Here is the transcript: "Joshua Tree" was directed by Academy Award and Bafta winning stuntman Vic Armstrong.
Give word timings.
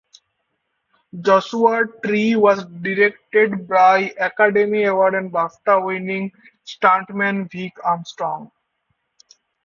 "Joshua 1.19 1.85
Tree" 2.03 2.35
was 2.35 2.65
directed 2.81 3.67
by 3.67 4.11
Academy 4.19 4.85
Award 4.85 5.13
and 5.13 5.31
Bafta 5.31 5.79
winning 5.85 6.31
stuntman 6.65 7.47
Vic 7.51 7.73
Armstrong. 7.83 8.51